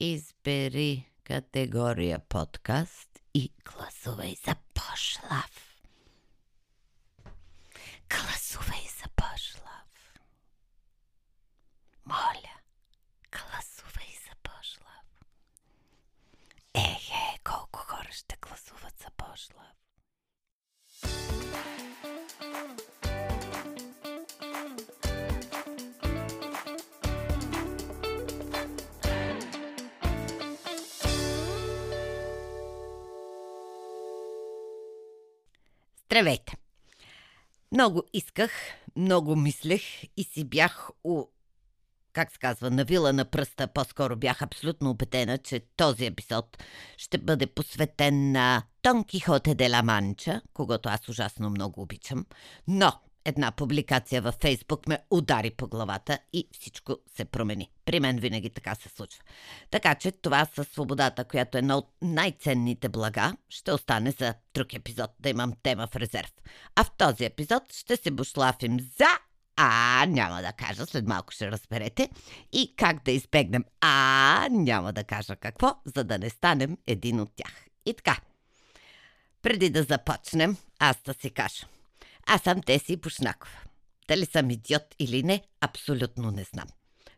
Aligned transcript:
избери 0.00 1.10
категория 1.24 2.18
подкаст 2.18 3.20
и 3.34 3.52
гласувай 3.64 4.36
за 4.46 4.56
Пошлав. 4.74 5.82
Гласувай 8.10 8.88
за 9.02 9.08
Пошлав. 9.16 10.14
Моля, 12.04 12.56
гласувай 13.32 14.18
за 14.24 14.34
Пошлав. 14.42 15.04
Ехе, 16.74 17.38
колко 17.44 17.78
хора 17.78 18.12
ще 18.12 18.36
гласуват 18.42 18.94
за 18.98 19.10
Пошлав. 19.16 19.80
Здравейте! 36.12 36.56
Много 37.72 38.02
исках, 38.12 38.50
много 38.96 39.36
мислех 39.36 39.82
и 40.16 40.24
си 40.24 40.44
бях 40.44 40.90
у... 41.04 41.24
Как 42.12 42.32
се 42.32 42.38
казва, 42.38 42.70
навила 42.70 43.12
на 43.12 43.24
пръста, 43.24 43.66
по-скоро 43.66 44.16
бях 44.16 44.42
абсолютно 44.42 44.90
убедена, 44.90 45.38
че 45.38 45.60
този 45.76 46.06
епизод 46.06 46.64
ще 46.96 47.18
бъде 47.18 47.46
посветен 47.46 48.32
на 48.32 48.62
Тон 48.82 49.04
Кихоте 49.04 49.54
де 49.54 49.70
ла 49.70 49.82
Манча, 49.82 50.40
когато 50.54 50.88
аз 50.88 51.08
ужасно 51.08 51.50
много 51.50 51.82
обичам. 51.82 52.26
Но 52.68 52.92
една 53.30 53.50
публикация 53.50 54.22
във 54.22 54.34
Фейсбук 54.34 54.86
ме 54.88 54.98
удари 55.10 55.50
по 55.50 55.66
главата 55.66 56.18
и 56.32 56.48
всичко 56.52 56.96
се 57.16 57.24
промени. 57.24 57.70
При 57.84 58.00
мен 58.00 58.18
винаги 58.18 58.50
така 58.50 58.74
се 58.74 58.88
случва. 58.88 59.22
Така 59.70 59.94
че 59.94 60.12
това 60.12 60.46
със 60.54 60.68
свободата, 60.68 61.24
която 61.24 61.58
е 61.58 61.58
една 61.58 61.76
от 61.76 61.88
най-ценните 62.02 62.88
блага, 62.88 63.36
ще 63.48 63.72
остане 63.72 64.10
за 64.10 64.34
друг 64.54 64.74
епизод, 64.74 65.10
да 65.20 65.28
имам 65.28 65.52
тема 65.62 65.86
в 65.86 65.96
резерв. 65.96 66.32
А 66.76 66.84
в 66.84 66.90
този 66.98 67.24
епизод 67.24 67.72
ще 67.72 67.96
се 67.96 68.10
бушлафим 68.10 68.80
за 68.80 69.08
а, 69.56 70.06
няма 70.08 70.42
да 70.42 70.52
кажа, 70.52 70.86
след 70.86 71.06
малко 71.06 71.32
ще 71.32 71.50
разберете. 71.50 72.08
И 72.52 72.74
как 72.76 73.04
да 73.04 73.10
избегнем 73.10 73.64
А, 73.80 74.48
няма 74.50 74.92
да 74.92 75.04
кажа 75.04 75.36
какво, 75.36 75.74
за 75.84 76.04
да 76.04 76.18
не 76.18 76.30
станем 76.30 76.78
един 76.86 77.20
от 77.20 77.30
тях. 77.36 77.66
И 77.86 77.94
така, 77.94 78.16
преди 79.42 79.70
да 79.70 79.82
започнем, 79.82 80.56
аз 80.78 80.96
да 81.04 81.14
си 81.14 81.30
кажа– 81.30 81.66
аз 82.32 82.42
съм 82.42 82.62
Теси 82.62 82.96
Бушнаков. 82.96 83.66
Дали 84.08 84.26
съм 84.26 84.50
идиот 84.50 84.94
или 84.98 85.22
не, 85.22 85.42
абсолютно 85.60 86.30
не 86.30 86.44
знам. 86.44 86.66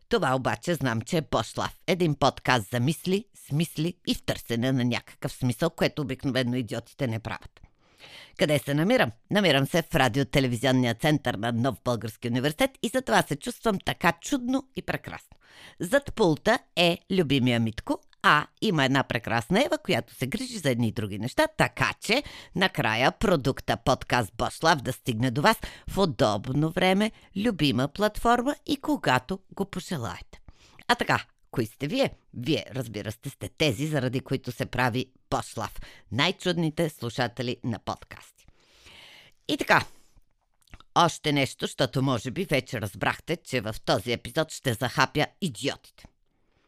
Това 0.09 0.35
обаче 0.35 0.73
знам, 0.73 1.01
че 1.01 1.17
е 1.17 1.21
Бошлав. 1.21 1.77
Един 1.87 2.15
подкаст 2.15 2.69
за 2.71 2.79
мисли, 2.79 3.25
смисли 3.47 3.93
и 4.07 4.15
в 4.15 4.23
търсене 4.25 4.71
на 4.71 4.85
някакъв 4.85 5.31
смисъл, 5.31 5.69
което 5.69 6.01
обикновено 6.01 6.55
идиотите 6.55 7.07
не 7.07 7.19
правят. 7.19 7.61
Къде 8.37 8.59
се 8.59 8.73
намирам? 8.73 9.11
Намирам 9.31 9.65
се 9.65 9.81
в 9.81 9.95
радио-телевизионния 9.95 10.93
център 10.93 11.33
на 11.33 11.51
Нов 11.51 11.75
Български 11.83 12.27
университет 12.27 12.71
и 12.83 12.87
затова 12.87 13.21
се 13.21 13.35
чувствам 13.35 13.77
така 13.85 14.13
чудно 14.21 14.67
и 14.75 14.81
прекрасно. 14.81 15.37
Зад 15.79 16.13
пулта 16.15 16.59
е 16.75 16.97
любимия 17.11 17.59
Митко, 17.59 17.99
а 18.23 18.47
има 18.61 18.85
една 18.85 19.03
прекрасна 19.03 19.65
Ева, 19.65 19.77
която 19.77 20.15
се 20.15 20.27
грижи 20.27 20.57
за 20.57 20.69
едни 20.69 20.87
и 20.87 20.91
други 20.91 21.19
неща, 21.19 21.47
така 21.57 21.93
че 22.01 22.23
накрая 22.55 23.11
продукта 23.11 23.77
подкаст 23.77 24.33
Бошлав 24.37 24.81
да 24.81 24.93
стигне 24.93 25.31
до 25.31 25.41
вас 25.41 25.57
в 25.89 25.97
удобно 25.97 26.69
време, 26.69 27.11
любима 27.37 27.87
платформа 27.87 28.55
и 28.65 28.77
когато 28.77 29.39
го 29.55 29.65
пожелаете. 29.65 30.41
А 30.87 30.95
така, 30.95 31.25
кои 31.51 31.65
сте 31.65 31.87
вие? 31.87 32.09
Вие, 32.33 32.65
разбира 32.71 33.11
се, 33.11 33.29
сте 33.29 33.49
тези, 33.49 33.87
заради 33.87 34.19
които 34.19 34.51
се 34.51 34.65
прави 34.65 35.05
Бошлав. 35.29 35.81
Най-чудните 36.11 36.89
слушатели 36.89 37.57
на 37.63 37.79
подкасти. 37.79 38.45
И 39.47 39.57
така, 39.57 39.85
още 40.95 41.31
нещо, 41.31 41.65
защото 41.65 42.01
може 42.01 42.31
би 42.31 42.45
вече 42.45 42.81
разбрахте, 42.81 43.35
че 43.35 43.61
в 43.61 43.75
този 43.85 44.11
епизод 44.11 44.51
ще 44.51 44.73
захапя 44.73 45.25
идиотите. 45.41 46.05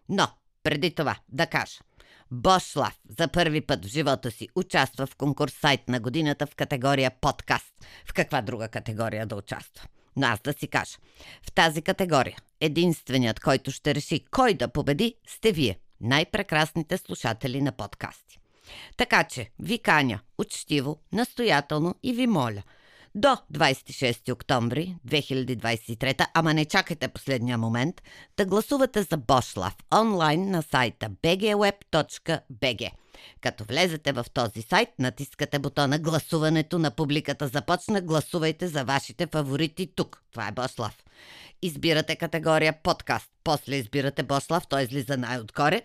Но 0.09 0.27
преди 0.65 0.95
това 0.95 1.15
да 1.29 1.47
кажа. 1.47 1.79
Бошлав 2.31 2.99
за 3.19 3.27
първи 3.27 3.61
път 3.61 3.85
в 3.85 3.87
живота 3.87 4.31
си 4.31 4.49
участва 4.55 5.05
в 5.05 5.15
конкурс 5.15 5.53
сайт 5.53 5.89
на 5.89 5.99
годината 5.99 6.47
в 6.47 6.55
категория 6.55 7.11
подкаст. 7.11 7.85
В 8.05 8.13
каква 8.13 8.41
друга 8.41 8.67
категория 8.67 9.25
да 9.25 9.35
участва? 9.35 9.87
Но 10.15 10.27
аз 10.27 10.39
да 10.39 10.53
си 10.53 10.67
кажа. 10.67 10.97
В 11.43 11.51
тази 11.51 11.81
категория 11.81 12.37
единственият, 12.61 13.39
който 13.39 13.71
ще 13.71 13.95
реши 13.95 14.25
кой 14.31 14.53
да 14.53 14.67
победи, 14.67 15.15
сте 15.27 15.51
вие, 15.51 15.79
най-прекрасните 16.01 16.97
слушатели 16.97 17.61
на 17.61 17.71
подкасти. 17.71 18.39
Така 18.97 19.23
че 19.23 19.49
ви 19.59 19.79
каня 19.79 20.19
учтиво, 20.37 20.97
настоятелно 21.11 21.95
и 22.03 22.13
ви 22.13 22.27
моля– 22.27 22.63
до 23.15 23.37
26 23.53 24.31
октомври 24.31 24.95
2023, 25.07 26.25
ама 26.33 26.53
не 26.53 26.65
чакайте 26.65 27.07
последния 27.07 27.57
момент, 27.57 28.01
да 28.37 28.45
гласувате 28.45 29.03
за 29.03 29.17
Бошлав 29.17 29.75
онлайн 29.93 30.51
на 30.51 30.61
сайта 30.61 31.09
bgweb.bg. 31.23 32.91
Като 33.41 33.63
влезете 33.63 34.11
в 34.11 34.25
този 34.33 34.61
сайт, 34.61 34.89
натискате 34.99 35.59
бутона 35.59 35.99
Гласуването 35.99 36.79
на 36.79 36.91
публиката 36.91 37.47
започна, 37.47 38.01
гласувайте 38.01 38.67
за 38.67 38.83
вашите 38.83 39.27
фаворити 39.27 39.87
тук. 39.95 40.23
Това 40.31 40.47
е 40.47 40.51
Бошлав. 40.51 41.03
Избирате 41.61 42.15
категория 42.15 42.73
подкаст, 42.83 43.29
после 43.43 43.75
избирате 43.75 44.23
Бошлав, 44.23 44.67
той 44.67 44.81
излиза 44.83 45.17
най-отгоре. 45.17 45.81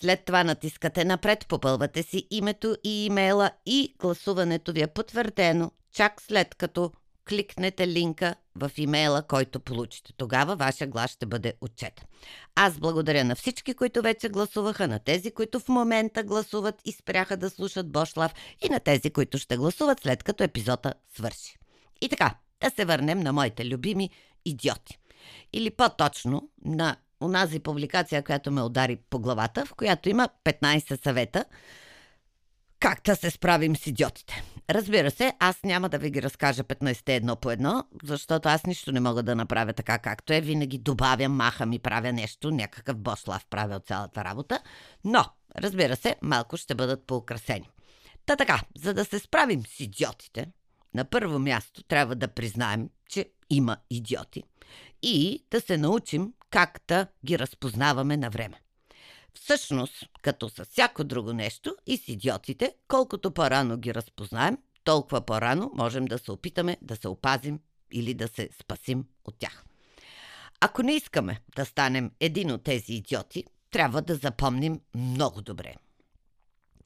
След 0.00 0.24
това 0.24 0.44
натискате 0.44 1.04
напред, 1.04 1.46
попълвате 1.48 2.02
си 2.02 2.26
името 2.30 2.76
и 2.84 3.06
имейла 3.06 3.50
и 3.66 3.94
гласуването 3.98 4.72
ви 4.72 4.82
е 4.82 4.86
потвърдено 4.86 5.70
чак 5.92 6.22
след 6.22 6.54
като 6.54 6.92
кликнете 7.28 7.88
линка 7.88 8.34
в 8.54 8.70
имейла, 8.76 9.22
който 9.22 9.60
получите. 9.60 10.12
Тогава 10.16 10.56
вашия 10.56 10.86
глас 10.88 11.10
ще 11.10 11.26
бъде 11.26 11.52
отчет. 11.60 12.06
Аз 12.54 12.78
благодаря 12.78 13.24
на 13.24 13.36
всички, 13.36 13.74
които 13.74 14.02
вече 14.02 14.28
гласуваха, 14.28 14.88
на 14.88 14.98
тези, 14.98 15.30
които 15.30 15.60
в 15.60 15.68
момента 15.68 16.22
гласуват 16.22 16.74
и 16.84 16.92
спряха 16.92 17.36
да 17.36 17.50
слушат 17.50 17.92
Бошлав 17.92 18.34
и 18.64 18.68
на 18.68 18.80
тези, 18.80 19.10
които 19.10 19.38
ще 19.38 19.56
гласуват 19.56 20.00
след 20.00 20.22
като 20.22 20.44
епизода 20.44 20.94
свърши. 21.14 21.56
И 22.00 22.08
така, 22.08 22.34
да 22.60 22.70
се 22.70 22.84
върнем 22.84 23.20
на 23.20 23.32
моите 23.32 23.66
любими 23.66 24.10
идиоти. 24.44 24.98
Или 25.52 25.70
по-точно 25.70 26.50
на 26.64 26.96
онази 27.20 27.58
публикация, 27.58 28.22
която 28.22 28.50
ме 28.50 28.62
удари 28.62 28.96
по 29.10 29.18
главата, 29.18 29.66
в 29.66 29.74
която 29.74 30.08
има 30.08 30.28
15 30.44 31.02
съвета 31.02 31.44
как 32.80 33.00
да 33.04 33.16
се 33.16 33.30
справим 33.30 33.76
с 33.76 33.86
идиотите. 33.86 34.42
Разбира 34.70 35.10
се, 35.10 35.32
аз 35.38 35.62
няма 35.64 35.88
да 35.88 35.98
ви 35.98 36.10
ги 36.10 36.22
разкажа 36.22 36.64
15 36.64 37.08
едно 37.08 37.36
по 37.36 37.50
едно, 37.50 37.84
защото 38.04 38.48
аз 38.48 38.66
нищо 38.66 38.92
не 38.92 39.00
мога 39.00 39.22
да 39.22 39.36
направя 39.36 39.72
така 39.72 39.98
както 39.98 40.32
е. 40.32 40.40
Винаги 40.40 40.78
добавям, 40.78 41.32
махам 41.32 41.72
и 41.72 41.78
правя 41.78 42.12
нещо, 42.12 42.50
някакъв 42.50 42.96
бослав 42.96 43.46
правя 43.50 43.76
от 43.76 43.86
цялата 43.86 44.24
работа. 44.24 44.60
Но, 45.04 45.24
разбира 45.56 45.96
се, 45.96 46.16
малко 46.22 46.56
ще 46.56 46.74
бъдат 46.74 47.06
поукрасени. 47.06 47.68
Та 48.26 48.36
така, 48.36 48.60
за 48.78 48.94
да 48.94 49.04
се 49.04 49.18
справим 49.18 49.62
с 49.66 49.80
идиотите, 49.80 50.46
на 50.94 51.04
първо 51.04 51.38
място 51.38 51.82
трябва 51.82 52.14
да 52.14 52.28
признаем, 52.28 52.88
че 53.08 53.26
има 53.50 53.76
идиоти 53.90 54.42
и 55.02 55.44
да 55.50 55.60
се 55.60 55.76
научим 55.76 56.32
как 56.50 56.80
да 56.88 57.06
ги 57.26 57.38
разпознаваме 57.38 58.16
на 58.16 58.30
време. 58.30 58.60
Всъщност, 59.34 60.08
като 60.22 60.48
с 60.48 60.64
всяко 60.64 61.04
друго 61.04 61.32
нещо 61.32 61.76
и 61.86 61.96
с 61.96 62.08
идиотите, 62.08 62.74
колкото 62.88 63.30
по-рано 63.30 63.76
ги 63.76 63.94
разпознаем, 63.94 64.58
толкова 64.84 65.20
по-рано 65.20 65.70
можем 65.74 66.04
да 66.04 66.18
се 66.18 66.32
опитаме 66.32 66.76
да 66.82 66.96
се 66.96 67.08
опазим 67.08 67.60
или 67.92 68.14
да 68.14 68.28
се 68.28 68.48
спасим 68.60 69.04
от 69.24 69.38
тях. 69.38 69.64
Ако 70.60 70.82
не 70.82 70.92
искаме 70.92 71.40
да 71.56 71.64
станем 71.64 72.10
един 72.20 72.52
от 72.52 72.62
тези 72.62 72.94
идиоти, 72.94 73.44
трябва 73.70 74.02
да 74.02 74.14
запомним 74.14 74.80
много 74.94 75.42
добре, 75.42 75.74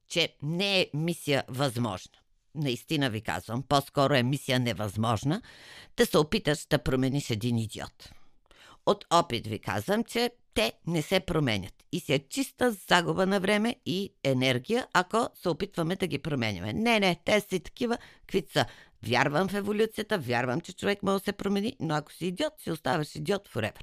че 0.08 0.36
не 0.42 0.80
е 0.80 0.90
мисия 0.94 1.44
възможна. 1.48 2.18
Наистина 2.54 3.10
ви 3.10 3.20
казвам, 3.20 3.62
по-скоро 3.62 4.14
е 4.14 4.22
мисия 4.22 4.60
невъзможна 4.60 5.42
да 5.96 6.06
се 6.06 6.18
опиташ 6.18 6.66
да 6.66 6.78
промениш 6.78 7.30
един 7.30 7.58
идиот. 7.58 8.10
От 8.86 9.04
опит 9.10 9.46
ви 9.46 9.58
казвам, 9.58 10.04
че 10.04 10.30
те 10.54 10.72
не 10.86 11.02
се 11.02 11.20
променят 11.20 11.83
и 11.94 12.00
се 12.00 12.14
е 12.14 12.28
чиста 12.28 12.72
загуба 12.88 13.26
на 13.26 13.40
време 13.40 13.76
и 13.86 14.12
енергия, 14.24 14.86
ако 14.92 15.28
се 15.34 15.48
опитваме 15.48 15.96
да 15.96 16.06
ги 16.06 16.18
променяме. 16.18 16.72
Не, 16.72 17.00
не, 17.00 17.20
те 17.24 17.40
си 17.40 17.60
такива, 17.60 17.98
са. 18.52 18.66
Вярвам 19.06 19.48
в 19.48 19.54
еволюцията, 19.54 20.18
вярвам, 20.18 20.60
че 20.60 20.72
човек 20.72 21.02
може 21.02 21.18
да 21.18 21.24
се 21.24 21.32
промени, 21.32 21.76
но 21.80 21.94
ако 21.94 22.12
си 22.12 22.26
идиот, 22.26 22.52
си 22.62 22.70
оставаш 22.70 23.14
идиот 23.14 23.48
forever. 23.48 23.82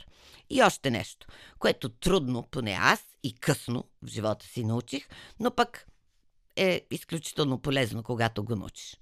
И 0.50 0.64
още 0.64 0.92
нещо, 0.92 1.28
което 1.60 1.90
трудно, 1.90 2.48
поне 2.52 2.78
аз 2.82 3.04
и 3.24 3.34
късно 3.34 3.84
в 4.04 4.08
живота 4.08 4.46
си 4.46 4.64
научих, 4.64 5.08
но 5.40 5.52
пък 5.52 5.88
е 6.56 6.82
изключително 6.92 7.60
полезно, 7.60 8.04
когато 8.04 8.44
го 8.44 8.56
научиш. 8.56 8.98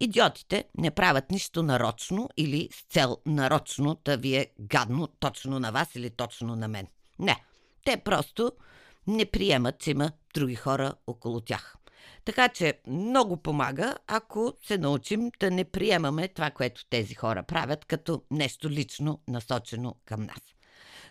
Идиотите 0.00 0.64
не 0.78 0.90
правят 0.90 1.30
нищо 1.30 1.62
нарочно 1.62 2.28
или 2.36 2.68
с 2.72 2.92
цел 2.92 3.16
нарочно 3.26 4.00
да 4.04 4.16
ви 4.16 4.36
е 4.36 4.46
гадно 4.60 5.06
точно 5.06 5.60
на 5.60 5.70
вас 5.70 5.94
или 5.94 6.10
точно 6.10 6.56
на 6.56 6.68
мен. 6.68 6.86
Не. 7.18 7.44
Те 7.88 7.96
просто 7.96 8.52
не 9.06 9.26
приемат, 9.26 9.78
че 9.78 9.90
има 9.90 10.12
други 10.34 10.54
хора 10.54 10.94
около 11.06 11.40
тях. 11.40 11.76
Така 12.24 12.48
че 12.48 12.80
много 12.86 13.36
помага, 13.36 13.96
ако 14.06 14.54
се 14.62 14.78
научим 14.78 15.30
да 15.40 15.50
не 15.50 15.64
приемаме 15.64 16.28
това, 16.28 16.50
което 16.50 16.86
тези 16.90 17.14
хора 17.14 17.42
правят, 17.42 17.84
като 17.84 18.22
нещо 18.30 18.70
лично 18.70 19.20
насочено 19.28 19.94
към 20.04 20.22
нас. 20.22 20.40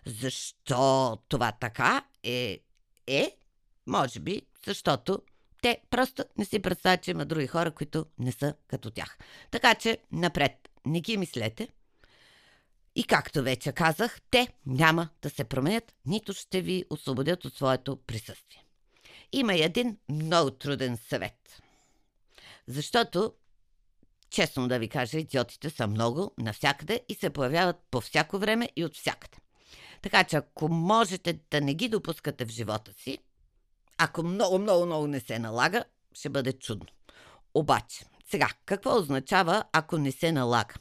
Защо 0.05 1.17
това 1.27 1.51
така 1.51 2.05
е? 2.23 2.59
Е, 3.07 3.31
може 3.87 4.19
би, 4.19 4.41
защото 4.65 5.21
те 5.61 5.77
просто 5.89 6.23
не 6.37 6.45
си 6.45 6.59
представят, 6.59 7.03
че 7.03 7.11
има 7.11 7.25
други 7.25 7.47
хора, 7.47 7.71
които 7.71 8.05
не 8.19 8.31
са 8.31 8.53
като 8.67 8.91
тях. 8.91 9.17
Така 9.51 9.75
че, 9.75 9.97
напред, 10.11 10.69
не 10.85 11.01
ги 11.01 11.17
мислете. 11.17 11.67
И 12.97 13.03
както 13.03 13.43
вече 13.43 13.71
казах, 13.71 14.21
те 14.31 14.47
няма 14.65 15.09
да 15.21 15.29
се 15.29 15.43
променят, 15.43 15.93
нито 16.05 16.33
ще 16.33 16.61
ви 16.61 16.85
освободят 16.89 17.45
от 17.45 17.55
своето 17.55 17.95
присъствие. 18.07 18.63
Има 19.31 19.55
и 19.55 19.63
един 19.63 19.97
много 20.09 20.51
труден 20.51 20.97
съвет. 20.97 21.61
Защото, 22.67 23.33
честно 24.29 24.67
да 24.67 24.79
ви 24.79 24.89
кажа, 24.89 25.17
идиотите 25.17 25.69
са 25.69 25.87
много 25.87 26.33
навсякъде 26.37 27.01
и 27.09 27.15
се 27.15 27.29
появяват 27.29 27.75
по 27.91 28.01
всяко 28.01 28.39
време 28.39 28.69
и 28.75 28.85
от 28.85 28.95
всякъде. 28.95 29.37
Така 30.01 30.23
че 30.23 30.35
ако 30.35 30.69
можете 30.69 31.39
да 31.51 31.61
не 31.61 31.73
ги 31.73 31.89
допускате 31.89 32.45
в 32.45 32.49
живота 32.49 32.93
си, 32.93 33.17
ако 33.97 34.23
много, 34.23 34.59
много, 34.59 34.85
много 34.85 35.07
не 35.07 35.19
се 35.19 35.39
налага, 35.39 35.83
ще 36.13 36.29
бъде 36.29 36.53
чудно. 36.53 36.87
Обаче, 37.53 38.05
сега, 38.29 38.49
какво 38.65 38.97
означава, 38.97 39.63
ако 39.71 39.97
не 39.97 40.11
се 40.11 40.31
налага? 40.31 40.73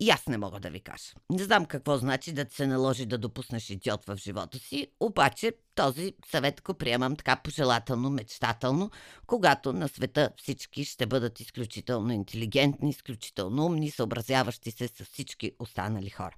И 0.00 0.10
аз 0.10 0.26
не 0.26 0.38
мога 0.38 0.60
да 0.60 0.70
ви 0.70 0.80
кажа. 0.80 1.12
Не 1.30 1.44
знам 1.44 1.66
какво 1.66 1.96
значи 1.96 2.32
да 2.32 2.46
се 2.50 2.66
наложи 2.66 3.06
да 3.06 3.18
допуснеш 3.18 3.70
идиот 3.70 4.04
в 4.04 4.16
живота 4.16 4.58
си, 4.58 4.86
обаче 5.00 5.52
този 5.74 6.14
съвет 6.30 6.62
го 6.62 6.74
приемам 6.74 7.16
така 7.16 7.36
пожелателно, 7.36 8.10
мечтателно, 8.10 8.90
когато 9.26 9.72
на 9.72 9.88
света 9.88 10.30
всички 10.36 10.84
ще 10.84 11.06
бъдат 11.06 11.40
изключително 11.40 12.12
интелигентни, 12.12 12.90
изключително 12.90 13.66
умни, 13.66 13.90
съобразяващи 13.90 14.70
се 14.70 14.88
с 14.88 15.04
всички 15.04 15.52
останали 15.58 16.10
хора. 16.10 16.36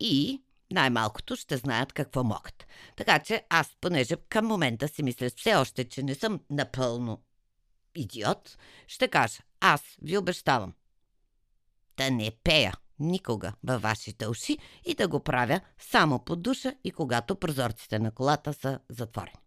И 0.00 0.42
най-малкото 0.72 1.36
ще 1.36 1.56
знаят 1.56 1.92
какво 1.92 2.24
могат. 2.24 2.66
Така 2.96 3.18
че 3.18 3.44
аз, 3.50 3.76
понеже 3.80 4.16
към 4.28 4.46
момента 4.46 4.88
си 4.88 5.02
мисля 5.02 5.30
все 5.36 5.54
още, 5.54 5.84
че 5.84 6.02
не 6.02 6.14
съм 6.14 6.40
напълно 6.50 7.22
идиот, 7.94 8.58
ще 8.86 9.08
кажа, 9.08 9.38
аз 9.60 9.82
ви 10.02 10.18
обещавам 10.18 10.72
да 11.96 12.10
не 12.10 12.30
пея 12.44 12.74
никога 12.98 13.52
във 13.64 13.82
вашите 13.82 14.28
уши 14.28 14.58
и 14.84 14.94
да 14.94 15.08
го 15.08 15.20
правя 15.20 15.60
само 15.78 16.18
под 16.18 16.42
душа 16.42 16.74
и 16.84 16.90
когато 16.90 17.36
прозорците 17.36 17.98
на 17.98 18.10
колата 18.10 18.54
са 18.54 18.78
затворени. 18.88 19.38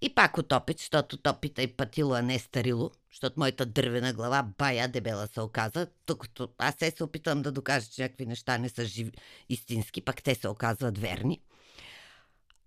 И 0.00 0.14
пак 0.14 0.38
отопит, 0.38 0.78
защото 0.78 1.16
топита 1.16 1.62
и 1.62 1.76
пътило, 1.76 2.14
а 2.14 2.22
не 2.22 2.38
старило, 2.38 2.90
защото 3.10 3.40
моята 3.40 3.66
дървена 3.66 4.12
глава 4.12 4.42
бая 4.58 4.88
дебела 4.88 5.26
се 5.26 5.40
оказа, 5.40 5.86
докато 6.06 6.48
аз 6.58 6.74
се 6.74 6.90
се 6.90 7.04
опитвам 7.04 7.42
да 7.42 7.52
докажа, 7.52 7.86
че 7.86 8.02
някакви 8.02 8.26
неща 8.26 8.58
не 8.58 8.68
са 8.68 8.84
живи, 8.84 9.12
истински, 9.48 10.00
пак 10.00 10.22
те 10.22 10.34
се 10.34 10.48
оказват 10.48 10.98
верни. 10.98 11.40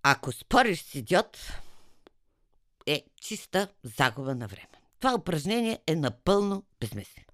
Ако 0.03 0.31
спориш 0.31 0.81
с 0.81 0.95
идиот, 0.95 1.37
е 2.85 3.03
чиста 3.21 3.67
загуба 3.83 4.35
на 4.35 4.47
време. 4.47 4.67
Това 4.99 5.15
упражнение 5.15 5.79
е 5.87 5.95
напълно 5.95 6.63
безмислено. 6.79 7.28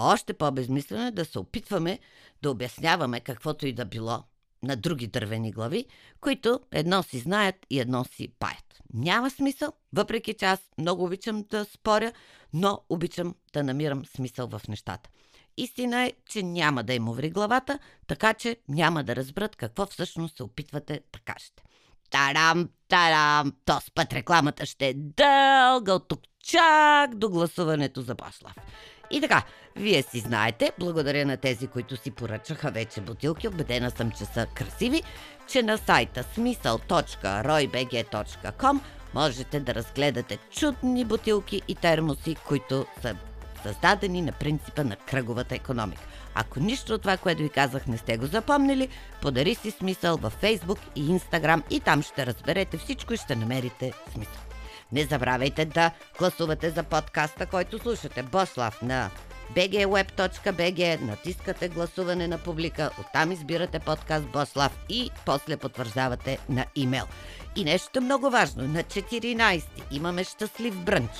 Още 0.00 0.34
по-безмислено 0.34 1.06
е 1.06 1.10
да 1.10 1.24
се 1.24 1.38
опитваме 1.38 1.98
да 2.42 2.50
обясняваме 2.50 3.20
каквото 3.20 3.66
и 3.66 3.72
да 3.72 3.84
било 3.84 4.24
на 4.62 4.76
други 4.76 5.06
дървени 5.06 5.52
глави, 5.52 5.86
които 6.20 6.60
едно 6.72 7.02
си 7.02 7.18
знаят 7.18 7.54
и 7.70 7.80
едно 7.80 8.04
си 8.04 8.28
паят. 8.38 8.80
Няма 8.94 9.30
смисъл, 9.30 9.72
въпреки 9.92 10.34
че 10.34 10.44
аз 10.44 10.60
много 10.78 11.04
обичам 11.04 11.44
да 11.50 11.64
споря, 11.64 12.12
но 12.52 12.80
обичам 12.88 13.34
да 13.52 13.62
намирам 13.62 14.06
смисъл 14.06 14.48
в 14.48 14.60
нещата. 14.68 15.10
Истина 15.56 16.02
е, 16.02 16.12
че 16.28 16.42
няма 16.42 16.84
да 16.84 16.94
им 16.94 17.08
уври 17.08 17.30
главата, 17.30 17.78
така 18.06 18.34
че 18.34 18.56
няма 18.68 19.04
да 19.04 19.16
разберат 19.16 19.56
какво 19.56 19.86
всъщност 19.86 20.36
се 20.36 20.42
опитвате 20.42 21.00
да 21.12 21.18
кажете. 21.18 21.62
Тарам, 22.10 22.68
тарам, 22.88 23.52
то 23.64 23.78
път 23.94 24.12
рекламата 24.12 24.66
ще 24.66 24.88
е 24.88 24.94
дълга 24.94 25.94
от 25.94 26.08
тук 26.08 26.20
чак 26.44 27.14
до 27.14 27.28
гласуването 27.28 28.02
за 28.02 28.14
Бослав. 28.14 28.54
И 29.10 29.20
така, 29.20 29.42
вие 29.76 30.02
си 30.02 30.18
знаете, 30.18 30.72
благодаря 30.78 31.26
на 31.26 31.36
тези, 31.36 31.66
които 31.66 31.96
си 31.96 32.10
поръчаха 32.10 32.70
вече 32.70 33.00
бутилки, 33.00 33.48
убедена 33.48 33.90
съм, 33.90 34.10
че 34.10 34.24
са 34.24 34.46
красиви, 34.54 35.02
че 35.48 35.62
на 35.62 35.78
сайта 35.78 36.24
смисъл.roybg.com 36.34 38.80
можете 39.14 39.60
да 39.60 39.74
разгледате 39.74 40.38
чудни 40.50 41.04
бутилки 41.04 41.62
и 41.68 41.74
термоси, 41.74 42.34
които 42.34 42.86
са 43.02 43.16
създадени 43.62 44.22
на 44.22 44.32
принципа 44.32 44.84
на 44.84 44.96
кръговата 44.96 45.54
економика. 45.54 46.02
Ако 46.34 46.60
нищо 46.60 46.94
от 46.94 47.02
това, 47.02 47.16
което 47.16 47.42
ви 47.42 47.48
казах, 47.48 47.86
не 47.86 47.98
сте 47.98 48.16
го 48.16 48.26
запомнили, 48.26 48.88
подари 49.22 49.54
си 49.54 49.70
смисъл 49.70 50.16
във 50.16 50.32
Фейсбук 50.32 50.78
и 50.96 51.10
Инстаграм 51.10 51.62
и 51.70 51.80
там 51.80 52.02
ще 52.02 52.26
разберете 52.26 52.78
всичко 52.78 53.14
и 53.14 53.16
ще 53.16 53.36
намерите 53.36 53.92
смисъл. 54.12 54.47
Не 54.92 55.04
забравяйте 55.04 55.64
да 55.64 55.90
гласувате 56.18 56.70
за 56.70 56.82
подкаста, 56.82 57.46
който 57.46 57.78
слушате. 57.78 58.22
Бослав 58.22 58.82
на 58.82 59.10
bgweb.bg, 59.56 61.00
натискате 61.00 61.68
гласуване 61.68 62.28
на 62.28 62.38
публика, 62.38 62.90
оттам 63.00 63.32
избирате 63.32 63.78
подкаст 63.78 64.26
Бослав 64.26 64.78
и 64.88 65.10
после 65.26 65.56
потвърждавате 65.56 66.38
на 66.48 66.66
имейл. 66.76 67.04
И 67.56 67.64
нещо 67.64 68.00
много 68.00 68.30
важно, 68.30 68.68
на 68.68 68.82
14 68.82 69.62
имаме 69.90 70.24
щастлив 70.24 70.84
брънч. 70.84 71.10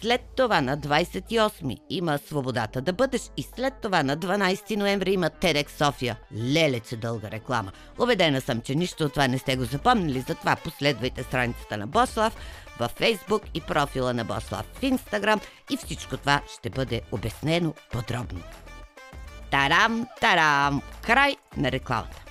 След 0.00 0.20
това 0.36 0.60
на 0.60 0.78
28 0.78 1.78
има 1.90 2.18
свободата 2.18 2.80
да 2.80 2.92
бъдеш 2.92 3.22
и 3.36 3.42
след 3.42 3.74
това 3.82 4.02
на 4.02 4.16
12 4.16 4.76
ноември 4.76 5.12
има 5.12 5.30
TEDx 5.30 5.70
София. 5.70 6.16
Лелече 6.36 6.96
дълга 6.96 7.30
реклама. 7.30 7.72
Обедена 7.98 8.40
съм, 8.40 8.60
че 8.60 8.74
нищо 8.74 9.04
от 9.04 9.12
това 9.12 9.28
не 9.28 9.38
сте 9.38 9.56
го 9.56 9.64
запомнили, 9.64 10.20
затова 10.20 10.56
последвайте 10.56 11.22
страницата 11.22 11.76
на 11.76 11.86
Бослав, 11.86 12.36
във 12.78 12.90
Фейсбук 12.90 13.42
и 13.54 13.60
профила 13.60 14.14
на 14.14 14.24
Бослав 14.24 14.66
в 14.74 14.82
Инстаграм 14.82 15.40
и 15.70 15.76
всичко 15.76 16.16
това 16.16 16.42
ще 16.58 16.70
бъде 16.70 17.00
обяснено 17.12 17.74
подробно. 17.92 18.42
Тарам, 19.50 20.06
тарам! 20.20 20.82
Край 21.02 21.36
на 21.56 21.72
рекламата. 21.72 22.24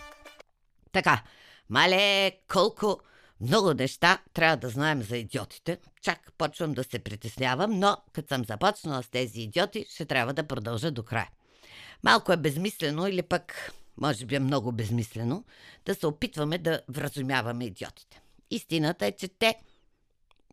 Така, 0.92 1.24
мале, 1.70 2.32
колко 2.54 3.00
много 3.42 3.74
неща 3.74 4.18
трябва 4.34 4.58
да 4.58 4.70
знаем 4.70 5.02
за 5.02 5.18
идиотите. 5.18 5.78
Чак 6.02 6.34
почвам 6.38 6.74
да 6.74 6.84
се 6.84 7.00
притеснявам, 7.00 7.80
но 7.80 7.98
като 8.14 8.28
съм 8.28 8.46
започнала 8.46 9.04
с 9.04 9.10
тези 9.10 9.42
идиоти, 9.42 9.86
ще 9.90 10.06
трябва 10.06 10.34
да 10.34 10.48
продължа 10.48 10.92
до 10.92 11.04
края. 11.04 11.30
Малко 12.04 12.34
е 12.34 12.38
безмислено 12.38 13.08
или 13.08 13.22
пък, 13.22 13.74
може 13.98 14.26
би 14.26 14.36
е 14.36 14.40
много 14.40 14.72
безмислено, 14.72 15.44
да 15.86 15.96
се 15.96 16.08
опитваме 16.08 16.58
да 16.58 16.82
вразумяваме 16.90 17.66
идиотите. 17.66 18.22
Истината 18.52 19.06
е, 19.06 19.12
че 19.12 19.28
те 19.28 19.56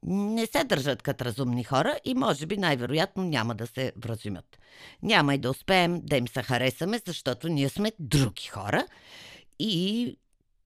не 0.02 0.46
се 0.46 0.64
държат 0.64 1.02
като 1.02 1.24
разумни 1.24 1.64
хора 1.64 1.98
и 2.04 2.14
може 2.14 2.46
би 2.46 2.56
най-вероятно 2.56 3.24
няма 3.24 3.54
да 3.54 3.66
се 3.66 3.92
вразумят. 3.96 4.58
Няма 5.02 5.34
и 5.34 5.38
да 5.38 5.50
успеем 5.50 6.00
да 6.02 6.16
им 6.16 6.28
се 6.28 6.42
харесаме, 6.42 7.00
защото 7.06 7.48
ние 7.48 7.68
сме 7.68 7.92
други 7.98 8.46
хора 8.46 8.86
и 9.58 10.16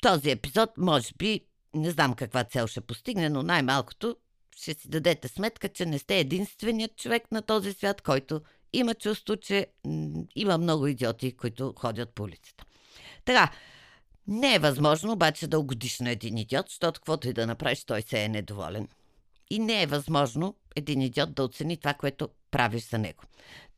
този 0.02 0.30
епизод 0.30 0.70
може 0.78 1.14
би 1.18 1.40
не 1.74 1.90
знам 1.90 2.14
каква 2.14 2.44
цел 2.44 2.66
ще 2.66 2.80
постигне, 2.80 3.28
но 3.28 3.42
най-малкото 3.42 4.16
ще 4.56 4.74
си 4.74 4.88
дадете 4.88 5.28
сметка, 5.28 5.68
че 5.68 5.86
не 5.86 5.98
сте 5.98 6.18
единственият 6.18 6.96
човек 6.96 7.32
на 7.32 7.42
този 7.42 7.72
свят, 7.72 8.02
който 8.02 8.40
има 8.72 8.94
чувство, 8.94 9.36
че 9.36 9.66
има 10.36 10.58
много 10.58 10.86
идиоти, 10.86 11.36
които 11.36 11.74
ходят 11.78 12.10
по 12.14 12.22
улицата. 12.22 12.64
Така, 13.24 13.52
не 14.26 14.54
е 14.54 14.58
възможно 14.58 15.12
обаче 15.12 15.46
да 15.46 15.58
угодиш 15.58 16.00
на 16.00 16.10
един 16.10 16.38
идиот, 16.38 16.66
защото 16.68 17.00
каквото 17.00 17.28
и 17.28 17.32
да 17.32 17.46
направиш, 17.46 17.84
той 17.84 18.02
се 18.02 18.24
е 18.24 18.28
недоволен 18.28 18.88
и 19.50 19.58
не 19.58 19.82
е 19.82 19.86
възможно 19.86 20.56
един 20.76 21.00
идиот 21.00 21.34
да 21.34 21.44
оцени 21.44 21.76
това, 21.76 21.94
което 21.94 22.28
правиш 22.50 22.88
за 22.88 22.98
него. 22.98 23.22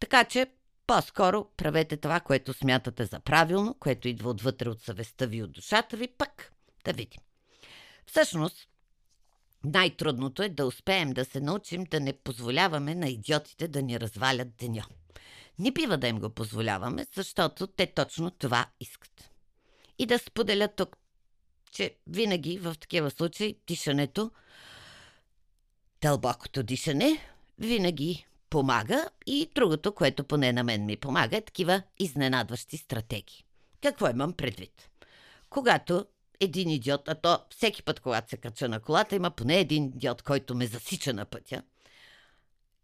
Така 0.00 0.24
че 0.24 0.46
по-скоро 0.86 1.46
правете 1.56 1.96
това, 1.96 2.20
което 2.20 2.52
смятате 2.52 3.04
за 3.04 3.20
правилно, 3.20 3.74
което 3.80 4.08
идва 4.08 4.30
отвътре 4.30 4.68
от 4.68 4.82
съвестта 4.82 5.26
ви, 5.26 5.42
от 5.42 5.52
душата 5.52 5.96
ви, 5.96 6.08
пък 6.08 6.52
да 6.84 6.92
видим. 6.92 7.20
Всъщност, 8.06 8.68
най-трудното 9.64 10.42
е 10.42 10.48
да 10.48 10.66
успеем 10.66 11.10
да 11.10 11.24
се 11.24 11.40
научим 11.40 11.84
да 11.84 12.00
не 12.00 12.12
позволяваме 12.12 12.94
на 12.94 13.08
идиотите 13.08 13.68
да 13.68 13.82
ни 13.82 14.00
развалят 14.00 14.56
деня. 14.56 14.84
Не 15.58 15.70
бива 15.70 15.98
да 15.98 16.08
им 16.08 16.20
го 16.20 16.30
позволяваме, 16.30 17.06
защото 17.14 17.66
те 17.66 17.86
точно 17.86 18.30
това 18.30 18.66
искат. 18.80 19.30
И 19.98 20.06
да 20.06 20.18
споделя 20.18 20.68
тук, 20.68 20.96
че 21.72 21.96
винаги 22.06 22.58
в 22.58 22.74
такива 22.80 23.10
случаи 23.10 23.58
дишането 23.66 24.30
Дълбокото 26.02 26.62
дишане 26.62 27.18
винаги 27.58 28.26
помага 28.50 29.08
и 29.26 29.50
другото, 29.54 29.92
което 29.94 30.24
поне 30.24 30.52
на 30.52 30.64
мен 30.64 30.84
ми 30.84 30.96
помага, 30.96 31.36
е 31.36 31.40
такива 31.40 31.82
изненадващи 31.98 32.76
стратегии. 32.76 33.44
Какво 33.82 34.08
имам 34.08 34.32
предвид? 34.32 34.90
Когато 35.50 36.06
един 36.40 36.70
идиот, 36.70 37.08
а 37.08 37.14
то 37.14 37.38
всеки 37.50 37.82
път, 37.82 38.00
когато 38.00 38.30
се 38.30 38.36
кача 38.36 38.68
на 38.68 38.80
колата, 38.80 39.16
има 39.16 39.30
поне 39.30 39.60
един 39.60 39.84
идиот, 39.84 40.22
който 40.22 40.54
ме 40.54 40.66
засича 40.66 41.14
на 41.14 41.24
пътя 41.24 41.62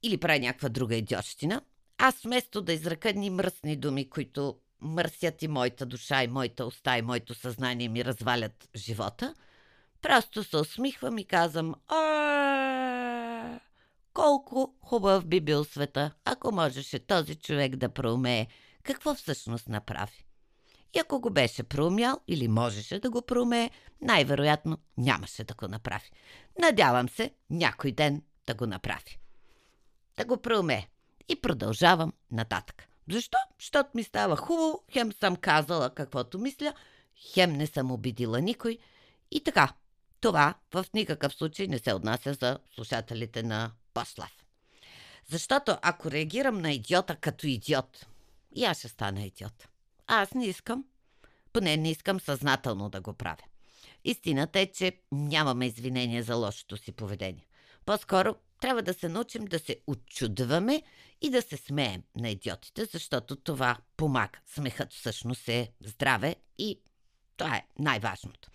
или 0.02 0.16
прави 0.16 0.40
някаква 0.40 0.68
друга 0.68 0.96
идиотщина, 0.96 1.60
аз 1.98 2.22
вместо 2.22 2.62
да 2.62 2.72
изръка 2.72 3.08
едни 3.08 3.30
мръсни 3.30 3.76
думи, 3.76 4.10
които 4.10 4.56
мърсят 4.80 5.42
и 5.42 5.48
моята 5.48 5.86
душа, 5.86 6.24
и 6.24 6.28
моята 6.28 6.66
уста, 6.66 6.98
и 6.98 7.02
моето 7.02 7.34
съзнание 7.34 7.88
ми 7.88 8.04
развалят 8.04 8.68
живота, 8.76 9.34
просто 10.02 10.44
се 10.44 10.56
усмихвам 10.56 11.18
и 11.18 11.24
казвам 11.24 11.74
колко 14.14 14.74
хубав 14.82 15.26
би 15.26 15.40
бил 15.40 15.64
света, 15.64 16.12
ако 16.24 16.52
можеше 16.52 16.98
този 16.98 17.34
човек 17.34 17.76
да 17.76 17.88
проумее 17.88 18.46
какво 18.82 19.14
всъщност 19.14 19.68
направи. 19.68 20.26
И 20.94 20.98
ако 20.98 21.20
го 21.20 21.30
беше 21.30 21.62
проумял 21.62 22.20
или 22.28 22.48
можеше 22.48 22.98
да 22.98 23.10
го 23.10 23.22
проумее, 23.22 23.70
най-вероятно 24.00 24.78
нямаше 24.96 25.44
да 25.44 25.54
го 25.54 25.68
направи. 25.68 26.10
Надявам 26.60 27.08
се 27.08 27.34
някой 27.50 27.92
ден 27.92 28.22
да 28.46 28.54
го 28.54 28.66
направи. 28.66 29.18
Да 30.16 30.24
го 30.24 30.36
проумее. 30.36 30.88
И 31.28 31.40
продължавам 31.40 32.12
нататък. 32.30 32.88
Защо? 33.10 33.38
Защото 33.60 33.90
ми 33.94 34.04
става 34.04 34.36
хубаво, 34.36 34.84
хем 34.92 35.12
съм 35.12 35.36
казала 35.36 35.94
каквото 35.94 36.38
мисля, 36.38 36.74
хем 37.32 37.52
не 37.52 37.66
съм 37.66 37.92
обидила 37.92 38.40
никой. 38.40 38.78
И 39.30 39.44
така, 39.44 39.72
това 40.22 40.54
в 40.74 40.86
никакъв 40.94 41.34
случай 41.34 41.66
не 41.66 41.78
се 41.78 41.94
отнася 41.94 42.34
за 42.34 42.58
слушателите 42.74 43.42
на 43.42 43.72
Послав. 43.94 44.44
Защото 45.30 45.76
ако 45.82 46.10
реагирам 46.10 46.58
на 46.58 46.72
идиота 46.72 47.16
като 47.16 47.46
идиот, 47.46 48.06
и 48.54 48.64
аз 48.64 48.78
ще 48.78 48.88
стана 48.88 49.22
идиот. 49.22 49.68
Аз 50.06 50.34
не 50.34 50.46
искам, 50.46 50.84
поне 51.52 51.76
не 51.76 51.90
искам 51.90 52.20
съзнателно 52.20 52.90
да 52.90 53.00
го 53.00 53.12
правя. 53.12 53.42
Истината 54.04 54.60
е, 54.60 54.66
че 54.66 54.92
нямаме 55.12 55.66
извинения 55.66 56.22
за 56.22 56.34
лошото 56.34 56.76
си 56.76 56.92
поведение. 56.92 57.46
По-скоро 57.86 58.34
трябва 58.60 58.82
да 58.82 58.94
се 58.94 59.08
научим 59.08 59.44
да 59.44 59.58
се 59.58 59.76
отчудваме 59.86 60.82
и 61.20 61.30
да 61.30 61.42
се 61.42 61.56
смеем 61.56 62.02
на 62.16 62.30
идиотите, 62.30 62.84
защото 62.84 63.36
това 63.36 63.76
помага. 63.96 64.38
Смехът 64.46 64.92
всъщност 64.92 65.48
е 65.48 65.72
здраве 65.84 66.36
и 66.58 66.80
това 67.36 67.56
е 67.56 67.66
най-важното. 67.78 68.50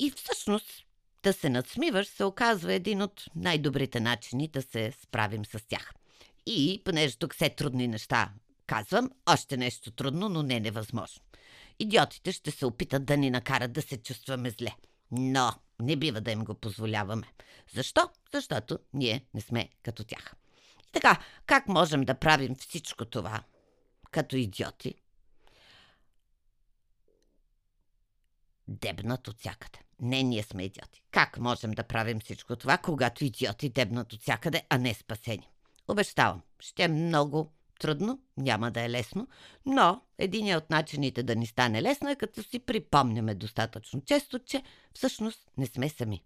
И 0.00 0.10
всъщност 0.10 0.84
да 1.22 1.32
се 1.32 1.50
надсмиваш 1.50 2.06
се 2.06 2.24
оказва 2.24 2.72
един 2.72 3.02
от 3.02 3.24
най-добрите 3.36 4.00
начини 4.00 4.48
да 4.48 4.62
се 4.62 4.92
справим 5.02 5.44
с 5.44 5.68
тях. 5.68 5.92
И, 6.46 6.82
понеже 6.84 7.16
тук 7.16 7.34
все 7.34 7.50
трудни 7.50 7.88
неща 7.88 8.32
казвам, 8.66 9.10
още 9.26 9.56
нещо 9.56 9.90
трудно, 9.90 10.28
но 10.28 10.42
не 10.42 10.60
невъзможно. 10.60 11.22
Идиотите 11.78 12.32
ще 12.32 12.50
се 12.50 12.66
опитат 12.66 13.04
да 13.04 13.16
ни 13.16 13.30
накарат 13.30 13.72
да 13.72 13.82
се 13.82 14.02
чувстваме 14.02 14.50
зле. 14.50 14.76
Но 15.10 15.52
не 15.80 15.96
бива 15.96 16.20
да 16.20 16.30
им 16.30 16.44
го 16.44 16.54
позволяваме. 16.54 17.32
Защо? 17.74 18.10
Защото 18.34 18.78
ние 18.94 19.24
не 19.34 19.40
сме 19.40 19.68
като 19.82 20.04
тях. 20.04 20.34
И 20.88 20.92
така, 20.92 21.18
как 21.46 21.68
можем 21.68 22.04
да 22.04 22.14
правим 22.14 22.56
всичко 22.56 23.04
това 23.04 23.42
като 24.10 24.36
идиоти? 24.36 24.94
Дебнат 28.68 29.28
от 29.28 29.38
всякъде. 29.38 29.87
Не, 30.00 30.22
ние 30.22 30.42
сме 30.42 30.64
идиоти. 30.64 31.02
Как 31.10 31.38
можем 31.38 31.70
да 31.70 31.82
правим 31.82 32.20
всичко 32.20 32.56
това, 32.56 32.78
когато 32.78 33.24
идиоти 33.24 33.68
дебнат 33.68 34.12
от 34.12 34.20
всякъде, 34.20 34.62
а 34.68 34.78
не 34.78 34.94
спасени? 34.94 35.48
Обещавам, 35.88 36.42
ще 36.60 36.82
е 36.82 36.88
много 36.88 37.52
трудно, 37.80 38.20
няма 38.36 38.70
да 38.70 38.82
е 38.82 38.90
лесно, 38.90 39.28
но 39.66 40.02
един 40.18 40.56
от 40.56 40.70
начините 40.70 41.22
да 41.22 41.36
ни 41.36 41.46
стане 41.46 41.82
лесно 41.82 42.10
е 42.10 42.16
като 42.16 42.42
си 42.42 42.58
припомняме 42.58 43.34
достатъчно 43.34 44.00
често, 44.00 44.38
че 44.38 44.62
всъщност 44.94 45.50
не 45.56 45.66
сме 45.66 45.88
сами. 45.88 46.22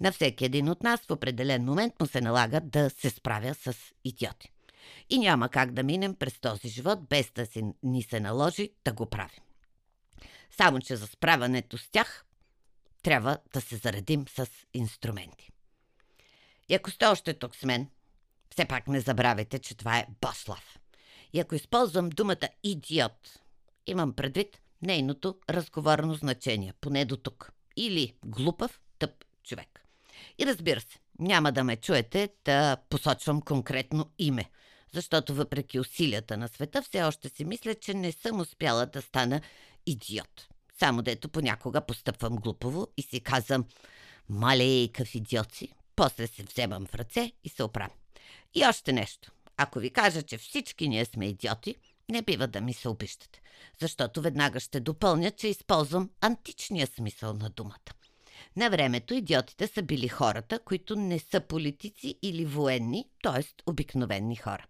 На 0.00 0.12
всеки 0.12 0.44
един 0.44 0.68
от 0.68 0.82
нас 0.82 1.00
в 1.00 1.10
определен 1.10 1.64
момент 1.64 2.00
му 2.00 2.06
се 2.06 2.20
налага 2.20 2.60
да 2.60 2.90
се 2.90 3.10
справя 3.10 3.54
с 3.54 3.74
идиоти. 4.04 4.52
И 5.10 5.18
няма 5.18 5.48
как 5.48 5.72
да 5.72 5.82
минем 5.82 6.14
през 6.14 6.40
този 6.40 6.68
живот 6.68 7.08
без 7.08 7.30
да 7.34 7.46
си, 7.46 7.62
ни 7.82 8.02
се 8.02 8.20
наложи 8.20 8.70
да 8.84 8.92
го 8.92 9.06
правим. 9.06 9.40
Само, 10.50 10.80
че 10.80 10.96
за 10.96 11.06
справянето 11.06 11.78
с 11.78 11.88
тях 11.88 12.25
трябва 13.06 13.38
да 13.52 13.60
се 13.60 13.76
заредим 13.76 14.28
с 14.28 14.48
инструменти. 14.74 15.50
И 16.68 16.74
ако 16.74 16.90
сте 16.90 17.06
още 17.06 17.34
тук 17.34 17.56
с 17.56 17.64
мен, 17.64 17.88
все 18.50 18.64
пак 18.64 18.88
не 18.88 19.00
забравяйте, 19.00 19.58
че 19.58 19.74
това 19.74 19.98
е 19.98 20.06
Бослав. 20.20 20.78
И 21.32 21.40
ако 21.40 21.54
използвам 21.54 22.10
думата 22.10 22.48
идиот, 22.62 23.40
имам 23.86 24.12
предвид 24.12 24.60
нейното 24.82 25.38
разговорно 25.50 26.14
значение, 26.14 26.72
поне 26.80 27.04
до 27.04 27.16
тук. 27.16 27.52
Или 27.76 28.14
глупав, 28.24 28.80
тъп 28.98 29.24
човек. 29.44 29.86
И 30.38 30.46
разбира 30.46 30.80
се, 30.80 30.98
няма 31.18 31.52
да 31.52 31.64
ме 31.64 31.76
чуете 31.76 32.28
да 32.44 32.76
посочвам 32.90 33.42
конкретно 33.42 34.10
име, 34.18 34.50
защото 34.92 35.34
въпреки 35.34 35.80
усилията 35.80 36.36
на 36.36 36.48
света 36.48 36.82
все 36.82 37.02
още 37.02 37.28
си 37.28 37.44
мисля, 37.44 37.74
че 37.74 37.94
не 37.94 38.12
съм 38.12 38.40
успяла 38.40 38.86
да 38.86 39.02
стана 39.02 39.40
идиот. 39.86 40.48
Само 40.78 41.02
дето 41.02 41.28
понякога 41.28 41.80
постъпвам 41.80 42.36
глупово 42.36 42.86
и 42.96 43.02
си 43.02 43.20
казвам 43.20 43.64
«Малейкъв 44.28 45.14
идиот 45.14 45.54
си», 45.54 45.72
после 45.96 46.26
се 46.26 46.42
вземам 46.42 46.86
в 46.86 46.94
ръце 46.94 47.32
и 47.44 47.48
се 47.48 47.62
оправям. 47.62 47.96
И 48.54 48.66
още 48.66 48.92
нещо. 48.92 49.32
Ако 49.56 49.78
ви 49.78 49.90
кажа, 49.90 50.22
че 50.22 50.38
всички 50.38 50.88
ние 50.88 51.04
сме 51.04 51.26
идиоти, 51.26 51.76
не 52.08 52.22
бива 52.22 52.46
да 52.46 52.60
ми 52.60 52.74
се 52.74 52.88
обиждате, 52.88 53.40
защото 53.80 54.20
веднага 54.20 54.60
ще 54.60 54.80
допълня, 54.80 55.30
че 55.30 55.48
използвам 55.48 56.10
античния 56.20 56.86
смисъл 56.86 57.32
на 57.34 57.50
думата. 57.50 57.78
На 58.56 58.70
времето 58.70 59.14
идиотите 59.14 59.66
са 59.66 59.82
били 59.82 60.08
хората, 60.08 60.58
които 60.58 60.96
не 60.96 61.18
са 61.18 61.40
политици 61.40 62.18
или 62.22 62.44
военни, 62.44 63.04
т.е. 63.22 63.44
обикновени 63.70 64.36
хора. 64.36 64.66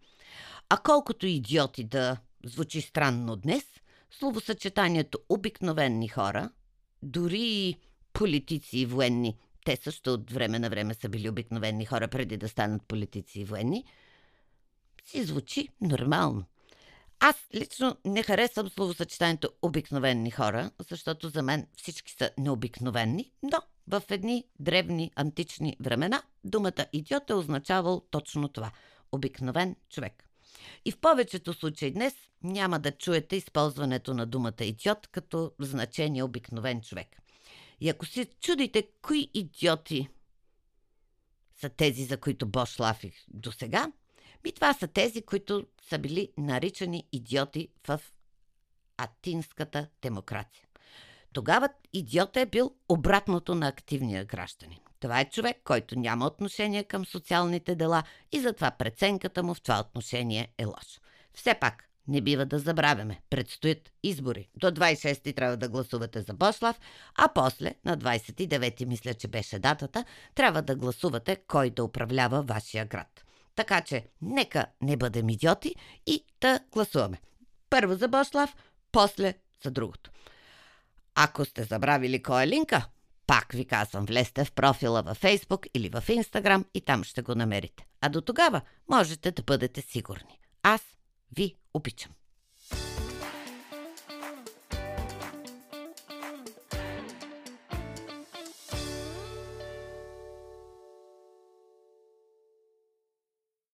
А 0.68 0.76
колкото 0.76 1.26
идиоти 1.26 1.84
да 1.84 2.16
звучи 2.44 2.80
странно 2.80 3.36
днес, 3.36 3.64
словосъчетанието 4.10 5.18
обикновени 5.28 6.08
хора, 6.08 6.50
дори 7.02 7.42
и 7.42 7.76
политици 8.12 8.78
и 8.78 8.86
военни, 8.86 9.36
те 9.64 9.76
също 9.76 10.12
от 10.12 10.30
време 10.30 10.58
на 10.58 10.70
време 10.70 10.94
са 10.94 11.08
били 11.08 11.28
обикновени 11.28 11.84
хора 11.84 12.08
преди 12.08 12.36
да 12.36 12.48
станат 12.48 12.82
политици 12.82 13.40
и 13.40 13.44
военни– 13.44 13.84
си 15.06 15.25
звучи 15.25 15.68
нормално. 15.80 16.44
Аз 17.20 17.36
лично 17.54 17.96
не 18.04 18.22
харесвам 18.22 18.68
словосъчетанието 18.68 19.50
обикновени 19.62 20.30
хора, 20.30 20.70
защото 20.88 21.28
за 21.28 21.42
мен 21.42 21.66
всички 21.76 22.12
са 22.12 22.30
необикновени, 22.38 23.32
но 23.42 23.58
в 23.88 24.02
едни 24.10 24.44
древни 24.60 25.12
антични 25.16 25.76
времена 25.80 26.22
думата 26.44 26.86
идиот 26.92 27.30
е 27.30 27.34
означавал 27.34 28.02
точно 28.10 28.48
това– 28.48 28.70
обикновен 29.12 29.76
човек. 29.90 30.25
И 30.85 30.92
в 30.92 30.99
повечето 30.99 31.54
случаи 31.54 31.90
днес 31.90 32.14
няма 32.42 32.78
да 32.78 32.92
чуете 32.92 33.37
използването 33.37 34.14
на 34.14 34.26
думата 34.26 34.64
идиот 34.64 35.06
като 35.06 35.52
значение 35.58 36.23
обикновен 36.23 36.80
човек. 36.80 37.16
И 37.80 37.88
ако 37.88 38.06
си 38.06 38.26
чудите 38.40 38.88
кои 39.02 39.30
идиоти 39.35 40.08
са 41.61 41.68
тези, 41.68 42.04
за 42.04 42.16
които 42.16 42.46
Бош 42.46 42.78
лафих 42.78 43.25
до 43.28 43.52
сега, 43.52 43.92
и 44.46 44.52
това 44.52 44.75
са 44.75 44.88
тези, 44.88 45.23
които 45.23 45.66
са 45.88 45.99
били 45.99 46.32
наричани 46.38 47.06
идиоти 47.12 47.68
в 47.88 48.00
атинската 48.96 49.88
демокрация. 50.02 50.66
Тогава 51.32 51.68
идиот 51.92 52.37
е 52.37 52.46
бил 52.46 52.75
обратното 52.88 53.54
на 53.54 53.68
активния 53.68 54.25
гражданин. 54.25 54.78
Това 55.06 55.20
е 55.20 55.30
човек, 55.30 55.56
който 55.64 55.98
няма 55.98 56.26
отношение 56.26 56.84
към 56.84 57.06
социалните 57.06 57.75
дела 57.75 58.02
и 58.32 58.40
затова 58.40 58.70
преценката 58.70 59.42
му 59.42 59.54
в 59.54 59.60
това 59.60 59.80
отношение 59.80 60.48
е 60.58 60.64
лоша. 60.64 61.00
Все 61.34 61.54
пак, 61.54 61.88
не 62.08 62.20
бива 62.20 62.46
да 62.46 62.58
забравяме. 62.58 63.20
Предстоят 63.30 63.92
избори. 64.02 64.48
До 64.56 64.70
26-ти 64.70 65.32
трябва 65.32 65.56
да 65.56 65.68
гласувате 65.68 66.22
за 66.22 66.34
Бошлав, 66.34 66.80
а 67.14 67.28
после, 67.34 67.75
на 67.84 67.98
29-ти 67.98 68.86
мисля, 68.86 69.14
че 69.14 69.28
беше 69.28 69.58
датата, 69.58 70.04
трябва 70.34 70.62
да 70.62 70.76
гласувате 70.76 71.36
кой 71.36 71.70
да 71.70 71.84
управлява 71.84 72.42
вашия 72.42 72.84
град. 72.84 73.25
Така 73.54 73.80
че, 73.80 74.06
нека 74.22 74.66
не 74.82 74.96
бъдем 74.96 75.28
идиоти 75.28 75.75
и 76.06 76.25
да 76.40 76.60
гласуваме. 76.72 77.20
Първо 77.70 77.94
за 77.94 78.08
Бошлав, 78.08 78.56
после 78.92 79.34
за 79.64 79.70
другото. 79.70 80.10
Ако 81.14 81.44
сте 81.44 81.64
забравили 81.64 82.22
кой 82.22 82.42
е 82.42 82.48
линка, 82.48 82.86
пак 83.26 83.52
ви 83.52 83.64
казвам, 83.64 84.06
влезте 84.06 84.45
в 84.45 84.52
профила 84.52 85.02
във 85.02 85.23
Facebook 85.23 85.66
или 85.75 85.88
в 85.88 86.02
Instagram 86.09 86.64
и 86.75 86.80
там 86.80 87.04
ще 87.04 87.23
го 87.23 87.35
намерите. 87.35 87.87
А 88.00 88.09
до 88.09 88.21
тогава 88.21 88.61
можете 88.88 89.30
да 89.30 89.42
бъдете 89.42 89.80
сигурни. 89.80 90.38
Аз 90.62 90.83
ви 91.37 91.54
обичам. 91.75 92.12